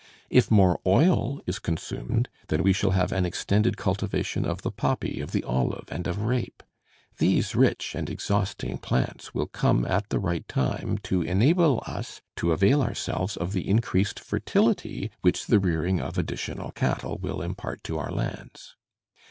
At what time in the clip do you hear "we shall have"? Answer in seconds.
2.63-3.11